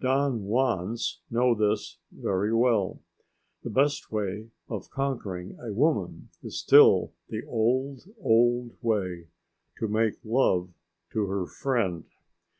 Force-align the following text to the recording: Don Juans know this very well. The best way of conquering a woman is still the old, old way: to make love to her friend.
Don 0.00 0.38
Juans 0.44 1.20
know 1.32 1.52
this 1.52 1.98
very 2.12 2.54
well. 2.54 3.00
The 3.64 3.70
best 3.70 4.12
way 4.12 4.50
of 4.68 4.88
conquering 4.88 5.58
a 5.58 5.72
woman 5.72 6.28
is 6.44 6.60
still 6.60 7.12
the 7.28 7.44
old, 7.44 8.08
old 8.22 8.76
way: 8.82 9.26
to 9.80 9.88
make 9.88 10.14
love 10.24 10.70
to 11.12 11.26
her 11.26 11.44
friend. 11.44 12.04